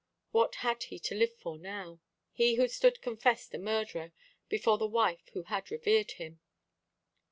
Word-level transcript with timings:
What 0.31 0.55
had 0.65 0.81
he 0.85 0.97
to 0.97 1.13
live 1.13 1.35
for 1.35 1.59
now 1.59 1.99
he 2.31 2.55
who 2.55 2.67
stood 2.67 3.03
confessed 3.03 3.53
a 3.53 3.59
murderer, 3.59 4.13
before 4.49 4.79
the 4.79 4.87
wife 4.87 5.29
who 5.33 5.43
had 5.43 5.69
revered 5.69 6.13
him? 6.13 6.39